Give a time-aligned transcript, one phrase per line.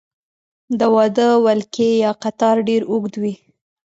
[0.79, 3.33] د واده ولکۍ یا قطار ډیر اوږد وي.